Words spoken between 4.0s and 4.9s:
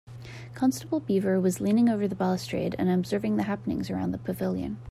the pavilion.